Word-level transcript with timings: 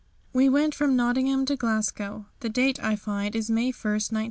We 0.33 0.49
went 0.49 0.73
from 0.73 0.95
Nottingham 0.95 1.45
to 1.45 1.55
Glasgow. 1.55 2.25
The 2.39 2.49
date, 2.49 2.83
I 2.83 2.95
find, 2.95 3.35
is 3.35 3.51
May 3.51 3.69
1, 3.69 3.69
1900. 3.73 4.19